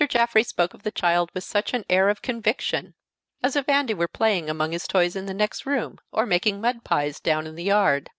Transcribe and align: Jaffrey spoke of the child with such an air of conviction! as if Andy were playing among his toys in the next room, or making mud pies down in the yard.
Jaffrey 0.09 0.41
spoke 0.41 0.73
of 0.73 0.81
the 0.81 0.89
child 0.89 1.29
with 1.35 1.43
such 1.43 1.75
an 1.75 1.85
air 1.87 2.09
of 2.09 2.23
conviction! 2.23 2.95
as 3.43 3.55
if 3.55 3.69
Andy 3.69 3.93
were 3.93 4.07
playing 4.07 4.49
among 4.49 4.71
his 4.71 4.87
toys 4.87 5.15
in 5.15 5.27
the 5.27 5.31
next 5.35 5.63
room, 5.63 5.99
or 6.11 6.25
making 6.25 6.59
mud 6.59 6.83
pies 6.83 7.19
down 7.19 7.45
in 7.45 7.53
the 7.53 7.65
yard. 7.65 8.09